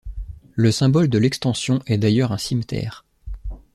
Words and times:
Le 0.55 0.71
symbole 0.71 1.09
de 1.09 1.19
l'extension 1.19 1.79
est 1.85 1.99
d'ailleurs 1.99 2.31
un 2.31 2.39
cimeterre. 2.39 3.05